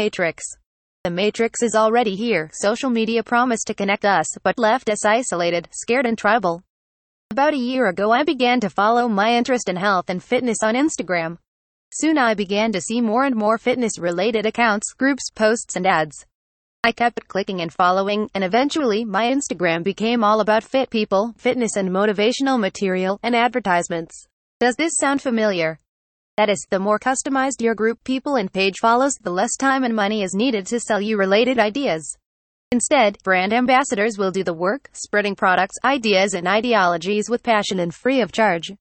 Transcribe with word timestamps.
Matrix. 0.00 0.42
The 1.04 1.10
Matrix 1.10 1.62
is 1.62 1.74
already 1.74 2.16
here. 2.16 2.48
Social 2.54 2.88
media 2.88 3.22
promised 3.22 3.66
to 3.66 3.74
connect 3.74 4.06
us, 4.06 4.24
but 4.42 4.58
left 4.58 4.88
us 4.88 5.04
isolated, 5.04 5.68
scared, 5.72 6.06
and 6.06 6.16
tribal. 6.16 6.62
About 7.30 7.52
a 7.52 7.58
year 7.58 7.86
ago, 7.86 8.10
I 8.10 8.22
began 8.22 8.60
to 8.60 8.70
follow 8.70 9.08
my 9.08 9.36
interest 9.36 9.68
in 9.68 9.76
health 9.76 10.08
and 10.08 10.22
fitness 10.22 10.62
on 10.62 10.74
Instagram. 10.74 11.36
Soon 11.92 12.16
I 12.16 12.32
began 12.32 12.72
to 12.72 12.80
see 12.80 13.02
more 13.02 13.24
and 13.24 13.36
more 13.36 13.58
fitness 13.58 13.98
related 13.98 14.46
accounts, 14.46 14.94
groups, 14.94 15.28
posts, 15.34 15.76
and 15.76 15.86
ads. 15.86 16.24
I 16.82 16.92
kept 16.92 17.28
clicking 17.28 17.60
and 17.60 17.70
following, 17.70 18.30
and 18.34 18.42
eventually 18.42 19.04
my 19.04 19.30
Instagram 19.30 19.84
became 19.84 20.24
all 20.24 20.40
about 20.40 20.64
fit 20.64 20.88
people, 20.88 21.34
fitness 21.36 21.76
and 21.76 21.90
motivational 21.90 22.58
material, 22.58 23.20
and 23.22 23.36
advertisements. 23.36 24.26
Does 24.60 24.76
this 24.76 24.96
sound 24.98 25.20
familiar? 25.20 25.78
That 26.40 26.48
is, 26.48 26.66
the 26.70 26.78
more 26.78 26.98
customized 26.98 27.60
your 27.60 27.74
group 27.74 28.02
people 28.02 28.36
and 28.36 28.50
page 28.50 28.76
follows, 28.80 29.12
the 29.20 29.30
less 29.30 29.56
time 29.58 29.84
and 29.84 29.94
money 29.94 30.22
is 30.22 30.32
needed 30.32 30.66
to 30.68 30.80
sell 30.80 30.98
you 30.98 31.18
related 31.18 31.58
ideas. 31.58 32.16
Instead, 32.72 33.18
brand 33.22 33.52
ambassadors 33.52 34.16
will 34.16 34.30
do 34.30 34.42
the 34.42 34.54
work, 34.54 34.88
spreading 34.94 35.36
products, 35.36 35.76
ideas, 35.84 36.32
and 36.32 36.48
ideologies 36.48 37.28
with 37.28 37.42
passion 37.42 37.80
and 37.80 37.94
free 37.94 38.22
of 38.22 38.32
charge. 38.32 38.72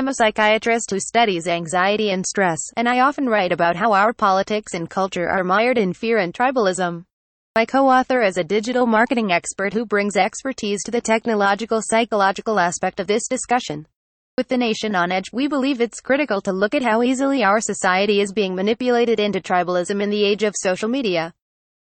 I'm 0.00 0.08
a 0.08 0.14
psychiatrist 0.14 0.90
who 0.90 0.98
studies 0.98 1.46
anxiety 1.46 2.10
and 2.10 2.26
stress, 2.26 2.58
and 2.76 2.88
I 2.88 2.98
often 2.98 3.28
write 3.28 3.52
about 3.52 3.76
how 3.76 3.92
our 3.92 4.12
politics 4.12 4.74
and 4.74 4.90
culture 4.90 5.28
are 5.28 5.44
mired 5.44 5.78
in 5.78 5.92
fear 5.92 6.18
and 6.18 6.34
tribalism. 6.34 7.04
My 7.54 7.64
co-author 7.64 8.22
is 8.22 8.38
a 8.38 8.42
digital 8.42 8.86
marketing 8.86 9.30
expert 9.30 9.72
who 9.72 9.86
brings 9.86 10.16
expertise 10.16 10.82
to 10.82 10.90
the 10.90 11.00
technological 11.00 11.80
psychological 11.80 12.58
aspect 12.58 12.98
of 12.98 13.06
this 13.06 13.28
discussion. 13.28 13.86
With 14.36 14.48
the 14.48 14.56
nation 14.56 14.96
on 14.96 15.12
edge, 15.12 15.26
we 15.32 15.46
believe 15.46 15.80
it's 15.80 16.00
critical 16.00 16.40
to 16.40 16.52
look 16.52 16.74
at 16.74 16.82
how 16.82 17.04
easily 17.04 17.44
our 17.44 17.60
society 17.60 18.20
is 18.20 18.32
being 18.32 18.52
manipulated 18.52 19.20
into 19.20 19.40
tribalism 19.40 20.02
in 20.02 20.10
the 20.10 20.24
age 20.24 20.42
of 20.42 20.56
social 20.56 20.88
media. 20.88 21.32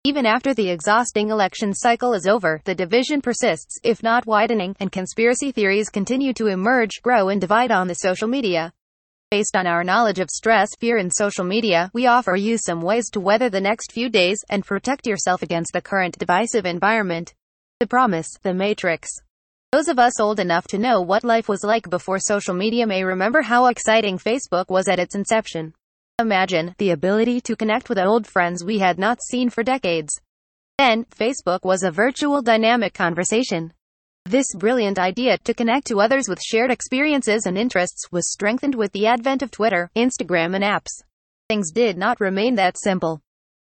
Even 0.03 0.27
after 0.27 0.53
the 0.53 0.69
exhausting 0.69 1.31
election 1.31 1.73
cycle 1.73 2.13
is 2.13 2.27
over, 2.27 2.61
the 2.65 2.75
division 2.75 3.19
persists, 3.19 3.79
if 3.83 4.03
not 4.03 4.27
widening, 4.27 4.75
and 4.79 4.91
conspiracy 4.91 5.51
theories 5.51 5.89
continue 5.89 6.33
to 6.33 6.45
emerge, 6.45 7.01
grow, 7.01 7.29
and 7.29 7.41
divide 7.41 7.71
on 7.71 7.87
the 7.87 7.95
social 7.95 8.27
media. 8.27 8.71
Based 9.31 9.55
on 9.55 9.65
our 9.65 9.83
knowledge 9.83 10.19
of 10.19 10.29
stress, 10.29 10.69
fear, 10.79 10.97
and 10.97 11.11
social 11.11 11.45
media, 11.45 11.89
we 11.95 12.05
offer 12.05 12.35
you 12.35 12.59
some 12.59 12.79
ways 12.79 13.09
to 13.09 13.19
weather 13.19 13.49
the 13.49 13.59
next 13.59 13.91
few 13.91 14.07
days 14.07 14.37
and 14.51 14.63
protect 14.63 15.07
yourself 15.07 15.41
against 15.41 15.73
the 15.73 15.81
current 15.81 16.15
divisive 16.19 16.67
environment. 16.67 17.33
The 17.79 17.87
Promise, 17.87 18.29
The 18.43 18.53
Matrix. 18.53 19.09
Those 19.75 19.89
of 19.89 19.99
us 19.99 20.21
old 20.21 20.39
enough 20.39 20.67
to 20.67 20.77
know 20.77 21.01
what 21.01 21.25
life 21.25 21.49
was 21.49 21.61
like 21.61 21.89
before 21.89 22.17
social 22.17 22.53
media 22.53 22.87
may 22.87 23.03
remember 23.03 23.41
how 23.41 23.65
exciting 23.65 24.17
Facebook 24.17 24.69
was 24.69 24.87
at 24.87 24.99
its 24.99 25.15
inception. 25.15 25.73
Imagine 26.17 26.73
the 26.77 26.91
ability 26.91 27.41
to 27.41 27.57
connect 27.57 27.89
with 27.89 27.99
old 27.99 28.25
friends 28.25 28.63
we 28.63 28.79
had 28.79 28.97
not 28.97 29.21
seen 29.21 29.49
for 29.49 29.63
decades. 29.63 30.17
Then, 30.77 31.03
Facebook 31.03 31.65
was 31.65 31.83
a 31.83 31.91
virtual 31.91 32.41
dynamic 32.41 32.93
conversation. 32.93 33.73
This 34.23 34.45
brilliant 34.55 34.97
idea 34.97 35.39
to 35.39 35.53
connect 35.53 35.87
to 35.87 35.99
others 35.99 36.29
with 36.29 36.39
shared 36.41 36.71
experiences 36.71 37.45
and 37.45 37.57
interests 37.57 38.09
was 38.13 38.31
strengthened 38.31 38.75
with 38.75 38.93
the 38.93 39.07
advent 39.07 39.41
of 39.41 39.51
Twitter, 39.51 39.91
Instagram, 39.93 40.55
and 40.55 40.63
apps. 40.63 41.03
Things 41.49 41.73
did 41.73 41.97
not 41.97 42.21
remain 42.21 42.55
that 42.55 42.77
simple. 42.81 43.19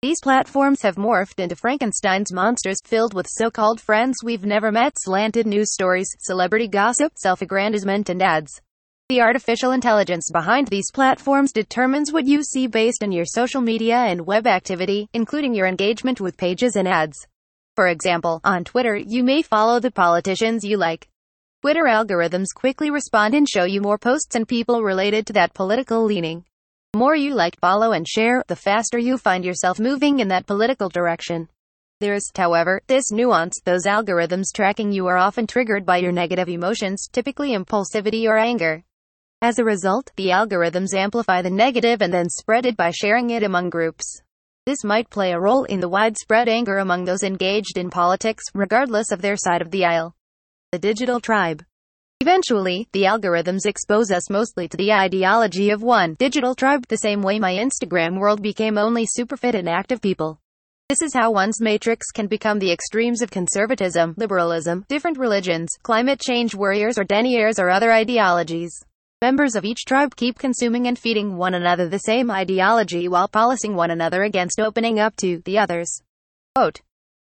These 0.01 0.21
platforms 0.23 0.83
have 0.83 0.95
morphed 0.95 1.41
into 1.41 1.57
Frankenstein's 1.57 2.33
monsters 2.33 2.79
filled 2.85 3.15
with 3.15 3.27
so-called 3.29 3.81
friends 3.81 4.19
we've 4.23 4.45
never 4.45 4.71
met, 4.71 4.93
slanted 4.97 5.45
news 5.45 5.73
stories, 5.73 6.07
celebrity 6.21 6.69
gossip, 6.69 7.15
self-aggrandizement 7.17 8.09
and 8.09 8.23
ads. 8.23 8.61
The 9.09 9.21
artificial 9.21 9.73
intelligence 9.73 10.31
behind 10.33 10.69
these 10.69 10.93
platforms 10.95 11.53
determines 11.53 12.13
what 12.13 12.29
you 12.29 12.45
see 12.45 12.69
based 12.69 13.03
on 13.03 13.11
your 13.11 13.25
social 13.25 13.61
media 13.61 13.97
and 13.97 14.25
web 14.25 14.47
activity, 14.47 15.09
including 15.15 15.53
your 15.53 15.67
engagement 15.67 16.21
with 16.21 16.37
pages 16.37 16.77
and 16.77 16.87
ads. 16.87 17.27
For 17.75 17.89
example, 17.89 18.41
on 18.45 18.63
Twitter, 18.63 18.95
you 18.95 19.25
may 19.25 19.43
follow 19.43 19.81
the 19.81 19.91
politicians 19.91 20.63
you 20.63 20.77
like. 20.77 21.09
Twitter 21.63 21.87
algorithms 21.89 22.55
quickly 22.55 22.93
respond 22.93 23.35
and 23.35 23.49
show 23.49 23.65
you 23.65 23.81
more 23.81 23.99
posts 23.99 24.37
and 24.37 24.47
people 24.47 24.85
related 24.85 25.27
to 25.27 25.33
that 25.33 25.55
political 25.55 26.05
leaning. 26.05 26.45
More 26.97 27.15
you 27.15 27.35
like, 27.35 27.61
follow, 27.61 27.93
and 27.93 28.09
share, 28.09 28.43
the 28.49 28.57
faster 28.57 28.99
you 28.99 29.19
find 29.19 29.45
yourself 29.45 29.79
moving 29.79 30.21
in 30.21 30.29
that 30.29 30.47
political 30.47 30.89
direction. 30.89 31.49
There's, 32.01 32.25
however, 32.35 32.81
this 32.87 33.11
nuance 33.11 33.61
those 33.65 33.85
algorithms 33.85 34.55
tracking 34.55 34.91
you 34.91 35.07
are 35.07 35.19
often 35.19 35.47
triggered 35.47 35.85
by 35.85 35.99
your 35.99 36.13
negative 36.13 36.49
emotions, 36.49 37.07
typically 37.13 37.57
impulsivity 37.57 38.27
or 38.27 38.39
anger. 38.39 38.85
As 39.43 39.59
a 39.59 39.65
result, 39.65 40.11
the 40.17 40.29
algorithms 40.29 40.95
amplify 40.95 41.43
the 41.43 41.51
negative 41.51 42.01
and 42.01 42.13
then 42.13 42.31
spread 42.31 42.65
it 42.65 42.77
by 42.77 42.91
sharing 42.91 43.31
it 43.31 43.43
among 43.43 43.69
groups. 43.69 44.23
This 44.65 44.83
might 44.83 45.11
play 45.11 45.33
a 45.33 45.41
role 45.41 45.65
in 45.65 45.81
the 45.81 45.89
widespread 45.89 46.49
anger 46.49 46.79
among 46.79 47.05
those 47.05 47.23
engaged 47.23 47.77
in 47.77 47.91
politics, 47.91 48.45
regardless 48.55 49.13
of 49.13 49.21
their 49.21 49.37
side 49.37 49.61
of 49.61 49.71
the 49.71 49.85
aisle. 49.85 50.15
The 50.73 50.79
digital 50.79 51.21
tribe. 51.21 51.65
Eventually, 52.21 52.89
the 52.93 53.05
algorithms 53.05 53.65
expose 53.65 54.11
us 54.11 54.29
mostly 54.29 54.67
to 54.67 54.77
the 54.77 54.93
ideology 54.93 55.71
of 55.71 55.83
one 55.83 56.15
digital 56.15 56.57
tribe, 56.57 56.85
the 56.89 56.97
same 56.97 57.23
way 57.23 57.39
my 57.39 57.53
Instagram 57.53 58.19
world 58.19 58.43
became 58.43 58.77
only 58.77 59.07
super 59.07 59.37
fit 59.37 59.55
and 59.55 59.69
active 59.69 60.03
people. 60.03 60.41
This 60.89 61.01
is 61.01 61.15
how 61.15 61.31
one's 61.31 61.61
matrix 61.61 62.11
can 62.11 62.27
become 62.27 62.59
the 62.59 62.73
extremes 62.73 63.23
of 63.23 63.31
conservatism, 63.31 64.15
liberalism, 64.17 64.85
different 64.89 65.17
religions, 65.17 65.69
climate 65.85 66.19
change 66.19 66.57
warriors 66.57 66.99
or 66.99 67.05
deniers 67.05 67.61
or 67.61 67.71
other 67.71 67.93
ideologies. 67.93 68.73
Members 69.23 69.55
of 69.55 69.65
each 69.65 69.85
tribe 69.87 70.17
keep 70.17 70.39
consuming 70.39 70.89
and 70.89 70.99
feeding 70.99 71.37
one 71.37 71.55
another 71.55 71.89
the 71.89 71.99
same 71.99 72.33
ideology 72.33 73.07
while 73.07 73.29
policing 73.29 73.77
one 73.77 73.93
another 73.93 74.23
against 74.25 74.59
opening 74.59 74.99
up 74.99 75.15
to 75.17 75.41
the 75.45 75.59
others. 75.59 76.03
Quote, 76.55 76.81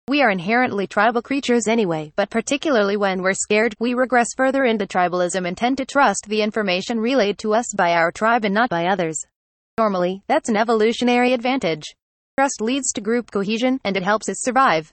we 0.08 0.22
are 0.22 0.30
inherently 0.30 0.86
tribal 0.86 1.20
creatures 1.20 1.68
anyway, 1.68 2.10
but 2.16 2.30
particularly 2.30 2.96
when 2.96 3.20
we're 3.20 3.34
scared, 3.34 3.74
we 3.78 3.92
regress 3.92 4.28
further 4.34 4.64
into 4.64 4.86
tribalism 4.86 5.46
and 5.46 5.56
tend 5.56 5.76
to 5.76 5.84
trust 5.84 6.24
the 6.26 6.40
information 6.40 6.98
relayed 6.98 7.38
to 7.38 7.54
us 7.54 7.66
by 7.76 7.92
our 7.92 8.10
tribe 8.10 8.46
and 8.46 8.54
not 8.54 8.70
by 8.70 8.86
others. 8.86 9.22
Normally, 9.76 10.22
that's 10.26 10.48
an 10.48 10.56
evolutionary 10.56 11.34
advantage. 11.34 11.84
Trust 12.38 12.62
leads 12.62 12.90
to 12.92 13.02
group 13.02 13.30
cohesion, 13.30 13.80
and 13.84 13.96
it 13.96 14.02
helps 14.02 14.28
us 14.28 14.40
survive. 14.40 14.90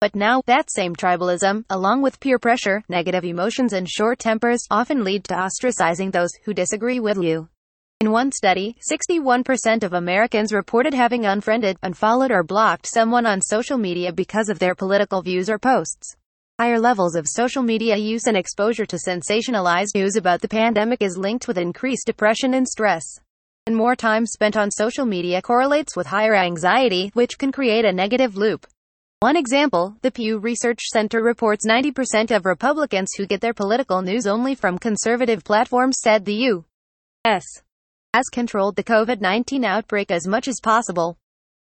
But 0.00 0.16
now, 0.16 0.42
that 0.46 0.70
same 0.70 0.96
tribalism, 0.96 1.64
along 1.70 2.02
with 2.02 2.18
peer 2.18 2.38
pressure, 2.38 2.82
negative 2.88 3.24
emotions 3.24 3.72
and 3.72 3.88
short 3.88 4.18
tempers, 4.18 4.64
often 4.70 5.04
lead 5.04 5.24
to 5.24 5.34
ostracizing 5.34 6.10
those 6.10 6.30
who 6.44 6.52
disagree 6.52 6.98
with 6.98 7.18
you. 7.18 7.48
In 8.00 8.12
one 8.12 8.30
study, 8.30 8.76
61% 8.88 9.82
of 9.82 9.92
Americans 9.92 10.52
reported 10.52 10.94
having 10.94 11.26
unfriended, 11.26 11.78
unfollowed 11.82 12.30
or 12.30 12.44
blocked 12.44 12.86
someone 12.86 13.26
on 13.26 13.40
social 13.40 13.76
media 13.76 14.12
because 14.12 14.48
of 14.48 14.60
their 14.60 14.76
political 14.76 15.20
views 15.20 15.50
or 15.50 15.58
posts. 15.58 16.14
Higher 16.60 16.78
levels 16.78 17.16
of 17.16 17.26
social 17.26 17.64
media 17.64 17.96
use 17.96 18.28
and 18.28 18.36
exposure 18.36 18.86
to 18.86 18.98
sensationalized 19.04 19.96
news 19.96 20.14
about 20.14 20.42
the 20.42 20.48
pandemic 20.48 21.02
is 21.02 21.18
linked 21.18 21.48
with 21.48 21.58
increased 21.58 22.06
depression 22.06 22.54
and 22.54 22.68
stress. 22.68 23.02
And 23.66 23.74
more 23.74 23.96
time 23.96 24.26
spent 24.26 24.56
on 24.56 24.70
social 24.70 25.04
media 25.04 25.42
correlates 25.42 25.96
with 25.96 26.06
higher 26.06 26.36
anxiety, 26.36 27.10
which 27.14 27.36
can 27.36 27.50
create 27.50 27.84
a 27.84 27.92
negative 27.92 28.36
loop. 28.36 28.68
One 29.18 29.36
example, 29.36 29.96
the 30.02 30.12
Pew 30.12 30.38
Research 30.38 30.82
Center 30.92 31.20
reports 31.20 31.66
90% 31.66 32.30
of 32.30 32.46
Republicans 32.46 33.08
who 33.16 33.26
get 33.26 33.40
their 33.40 33.54
political 33.54 34.02
news 34.02 34.28
only 34.28 34.54
from 34.54 34.78
conservative 34.78 35.42
platforms 35.42 35.96
said 36.00 36.24
the 36.24 36.34
U.S 36.34 37.44
has 38.14 38.28
controlled 38.30 38.76
the 38.76 38.84
COVID-19 38.84 39.64
outbreak 39.64 40.10
as 40.10 40.26
much 40.26 40.48
as 40.48 40.60
possible. 40.62 41.18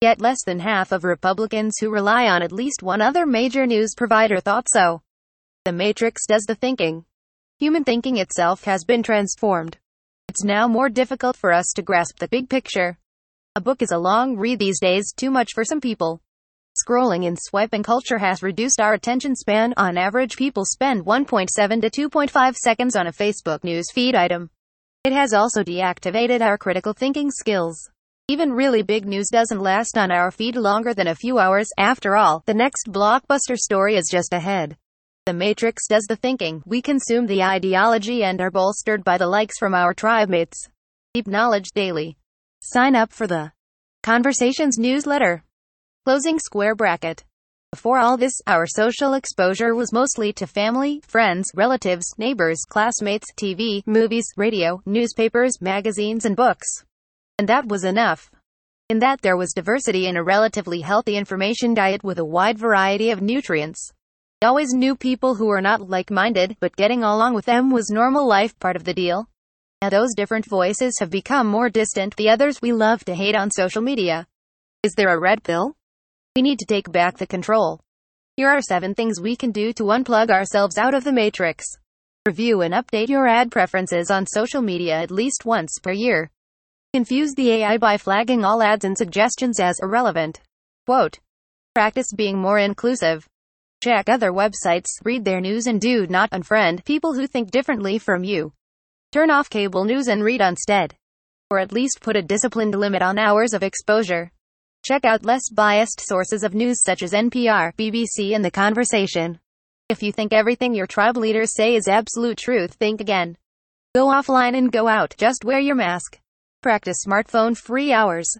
Yet 0.02 0.20
less 0.20 0.44
than 0.44 0.60
half 0.60 0.92
of 0.92 1.04
Republicans 1.04 1.76
who 1.80 1.90
rely 1.90 2.26
on 2.26 2.42
at 2.42 2.52
least 2.52 2.82
one 2.82 3.00
other 3.00 3.24
major 3.24 3.66
news 3.66 3.94
provider 3.96 4.40
thought 4.40 4.68
so. 4.70 5.02
The 5.64 5.72
Matrix 5.72 6.26
does 6.26 6.44
the 6.46 6.54
thinking. 6.54 7.06
Human 7.58 7.84
thinking 7.84 8.18
itself 8.18 8.64
has 8.64 8.84
been 8.84 9.02
transformed. 9.02 9.78
It's 10.28 10.44
now 10.44 10.68
more 10.68 10.90
difficult 10.90 11.36
for 11.36 11.52
us 11.52 11.72
to 11.74 11.82
grasp 11.82 12.18
the 12.18 12.28
big 12.28 12.50
picture. 12.50 12.98
A 13.54 13.60
book 13.60 13.80
is 13.80 13.90
a 13.90 13.98
long 13.98 14.36
read 14.36 14.58
these 14.58 14.78
days, 14.78 15.14
too 15.16 15.30
much 15.30 15.52
for 15.54 15.64
some 15.64 15.80
people. 15.80 16.20
Scrolling 16.76 17.26
and 17.26 17.38
swiping 17.40 17.82
culture 17.82 18.18
has 18.18 18.42
reduced 18.42 18.78
our 18.78 18.92
attention 18.92 19.34
span. 19.34 19.72
On 19.78 19.96
average, 19.96 20.36
people 20.36 20.66
spend 20.66 21.06
1.7 21.06 21.48
to 21.80 22.08
2.5 22.10 22.54
seconds 22.56 22.94
on 22.94 23.06
a 23.06 23.12
Facebook 23.12 23.64
news 23.64 23.86
feed 23.94 24.14
item. 24.14 24.50
It 25.06 25.12
has 25.12 25.32
also 25.32 25.62
deactivated 25.62 26.40
our 26.40 26.58
critical 26.58 26.92
thinking 26.92 27.30
skills. 27.30 27.78
Even 28.26 28.50
really 28.50 28.82
big 28.82 29.06
news 29.06 29.28
doesn't 29.30 29.60
last 29.60 29.96
on 29.96 30.10
our 30.10 30.32
feed 30.32 30.56
longer 30.56 30.94
than 30.94 31.06
a 31.06 31.14
few 31.14 31.38
hours. 31.38 31.68
After 31.78 32.16
all, 32.16 32.42
the 32.46 32.54
next 32.54 32.88
blockbuster 32.88 33.56
story 33.56 33.94
is 33.94 34.08
just 34.10 34.32
ahead. 34.32 34.76
The 35.24 35.32
Matrix 35.32 35.86
does 35.86 36.06
the 36.08 36.16
thinking, 36.16 36.60
we 36.66 36.82
consume 36.82 37.28
the 37.28 37.44
ideology 37.44 38.24
and 38.24 38.40
are 38.40 38.50
bolstered 38.50 39.04
by 39.04 39.16
the 39.16 39.28
likes 39.28 39.60
from 39.60 39.74
our 39.74 39.94
tribe 39.94 40.28
mates. 40.28 40.66
Deep 41.14 41.28
Knowledge 41.28 41.68
Daily. 41.72 42.16
Sign 42.60 42.96
up 42.96 43.12
for 43.12 43.28
the 43.28 43.52
Conversation's 44.02 44.76
newsletter. 44.76 45.44
Closing 46.04 46.40
square 46.40 46.74
bracket. 46.74 47.22
Before 47.72 47.98
all 47.98 48.16
this, 48.16 48.40
our 48.46 48.66
social 48.66 49.14
exposure 49.14 49.74
was 49.74 49.92
mostly 49.92 50.32
to 50.34 50.46
family, 50.46 51.02
friends, 51.06 51.50
relatives, 51.54 52.06
neighbors, 52.16 52.62
classmates, 52.68 53.26
TV, 53.36 53.82
movies, 53.86 54.24
radio, 54.36 54.80
newspapers, 54.86 55.60
magazines, 55.60 56.24
and 56.24 56.36
books. 56.36 56.66
And 57.38 57.48
that 57.48 57.66
was 57.66 57.84
enough. 57.84 58.30
In 58.88 59.00
that 59.00 59.20
there 59.20 59.36
was 59.36 59.52
diversity 59.52 60.06
in 60.06 60.16
a 60.16 60.22
relatively 60.22 60.80
healthy 60.80 61.16
information 61.16 61.74
diet 61.74 62.04
with 62.04 62.18
a 62.18 62.24
wide 62.24 62.56
variety 62.56 63.10
of 63.10 63.20
nutrients. 63.20 63.90
I 64.42 64.46
always 64.46 64.72
knew 64.72 64.94
people 64.94 65.34
who 65.34 65.46
were 65.46 65.60
not 65.60 65.88
like-minded, 65.90 66.56
but 66.60 66.76
getting 66.76 67.02
along 67.02 67.34
with 67.34 67.46
them 67.46 67.70
was 67.70 67.90
normal 67.90 68.28
life 68.28 68.58
part 68.58 68.76
of 68.76 68.84
the 68.84 68.94
deal. 68.94 69.28
Now 69.82 69.90
those 69.90 70.14
different 70.14 70.48
voices 70.48 70.96
have 71.00 71.10
become 71.10 71.46
more 71.46 71.68
distant, 71.68 72.16
the 72.16 72.30
others 72.30 72.62
we 72.62 72.72
love 72.72 73.04
to 73.06 73.14
hate 73.14 73.34
on 73.34 73.50
social 73.50 73.82
media. 73.82 74.26
Is 74.82 74.94
there 74.94 75.12
a 75.12 75.18
red 75.18 75.42
pill? 75.42 75.74
We 76.36 76.42
need 76.42 76.58
to 76.58 76.66
take 76.66 76.92
back 76.92 77.16
the 77.16 77.26
control. 77.26 77.80
Here 78.36 78.50
are 78.50 78.60
7 78.60 78.94
things 78.94 79.18
we 79.18 79.36
can 79.36 79.52
do 79.52 79.72
to 79.72 79.84
unplug 79.84 80.28
ourselves 80.28 80.76
out 80.76 80.92
of 80.92 81.02
the 81.02 81.10
matrix. 81.10 81.64
Review 82.26 82.60
and 82.60 82.74
update 82.74 83.08
your 83.08 83.26
ad 83.26 83.50
preferences 83.50 84.10
on 84.10 84.26
social 84.26 84.60
media 84.60 85.00
at 85.00 85.10
least 85.10 85.46
once 85.46 85.78
per 85.82 85.92
year. 85.92 86.30
Confuse 86.92 87.32
the 87.32 87.52
AI 87.52 87.78
by 87.78 87.96
flagging 87.96 88.44
all 88.44 88.62
ads 88.62 88.84
and 88.84 88.98
suggestions 88.98 89.58
as 89.58 89.80
irrelevant. 89.80 90.42
Quote. 90.84 91.20
Practice 91.74 92.12
being 92.14 92.36
more 92.36 92.58
inclusive. 92.58 93.26
Check 93.82 94.10
other 94.10 94.30
websites, 94.30 94.88
read 95.04 95.24
their 95.24 95.40
news 95.40 95.66
and 95.66 95.80
do 95.80 96.06
not 96.06 96.32
unfriend 96.32 96.84
people 96.84 97.14
who 97.14 97.26
think 97.26 97.50
differently 97.50 97.98
from 97.98 98.24
you. 98.24 98.52
Turn 99.10 99.30
off 99.30 99.48
cable 99.48 99.86
news 99.86 100.06
and 100.06 100.22
read 100.22 100.42
instead. 100.42 100.96
Or 101.48 101.60
at 101.60 101.72
least 101.72 102.02
put 102.02 102.14
a 102.14 102.20
disciplined 102.20 102.74
limit 102.74 103.00
on 103.00 103.18
hours 103.18 103.54
of 103.54 103.62
exposure. 103.62 104.32
Check 104.86 105.04
out 105.04 105.24
less 105.24 105.50
biased 105.50 106.00
sources 106.00 106.44
of 106.44 106.54
news 106.54 106.80
such 106.80 107.02
as 107.02 107.10
NPR, 107.10 107.74
BBC, 107.74 108.36
and 108.36 108.44
The 108.44 108.52
Conversation. 108.52 109.40
If 109.88 110.00
you 110.00 110.12
think 110.12 110.32
everything 110.32 110.76
your 110.76 110.86
tribe 110.86 111.16
leaders 111.16 111.56
say 111.56 111.74
is 111.74 111.88
absolute 111.88 112.38
truth, 112.38 112.74
think 112.74 113.00
again. 113.00 113.36
Go 113.96 114.06
offline 114.06 114.56
and 114.56 114.70
go 114.70 114.86
out, 114.86 115.12
just 115.18 115.44
wear 115.44 115.58
your 115.58 115.74
mask. 115.74 116.20
Practice 116.62 116.98
smartphone 117.04 117.56
free 117.56 117.92
hours. 117.92 118.32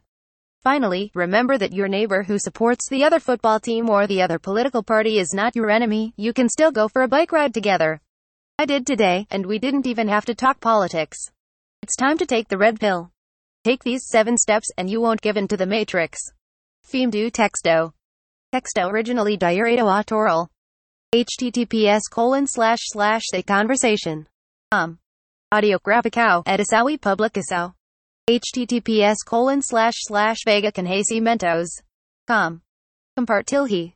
Finally, 0.62 1.10
remember 1.16 1.58
that 1.58 1.72
your 1.72 1.88
neighbor 1.88 2.22
who 2.22 2.38
supports 2.38 2.88
the 2.88 3.02
other 3.02 3.18
football 3.18 3.58
team 3.58 3.90
or 3.90 4.06
the 4.06 4.22
other 4.22 4.38
political 4.38 4.84
party 4.84 5.18
is 5.18 5.34
not 5.34 5.56
your 5.56 5.68
enemy, 5.68 6.14
you 6.16 6.32
can 6.32 6.48
still 6.48 6.70
go 6.70 6.86
for 6.86 7.02
a 7.02 7.08
bike 7.08 7.32
ride 7.32 7.54
together. 7.54 8.00
I 8.56 8.66
did 8.66 8.86
today, 8.86 9.26
and 9.32 9.46
we 9.46 9.58
didn't 9.58 9.88
even 9.88 10.06
have 10.06 10.26
to 10.26 10.34
talk 10.36 10.60
politics. 10.60 11.18
It's 11.82 11.96
time 11.96 12.18
to 12.18 12.24
take 12.24 12.46
the 12.46 12.56
red 12.56 12.78
pill. 12.78 13.10
Take 13.64 13.82
these 13.82 14.06
seven 14.06 14.38
steps 14.38 14.70
and 14.78 14.88
you 14.88 15.00
won't 15.00 15.22
give 15.22 15.36
in 15.36 15.48
to 15.48 15.56
the 15.56 15.66
matrix. 15.66 16.20
Fim 16.86 17.10
do 17.10 17.28
texto. 17.32 17.92
Texto 18.52 18.86
originally 18.86 19.36
direito 19.36 19.88
autoral. 19.88 20.48
https 21.12 22.02
colon 22.12 22.46
slash 22.46 22.78
slash 22.92 23.22
the 23.32 23.42
conversation. 23.42 24.24
Um. 24.72 24.96
Audiográfico, 25.52 26.44
edição 26.46 26.88
e 26.88 26.96
publicação. 26.96 27.74
https 28.30 29.16
colon 29.26 29.60
slash 29.60 29.96
slash 30.08 30.38
vega 30.46 30.70
com. 32.28 32.60
Compartilhe. 33.18 33.95